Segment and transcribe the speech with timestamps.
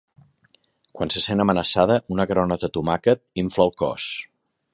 [0.99, 4.13] Quan se sent amenaçada, una granota tomàquet infla el cos.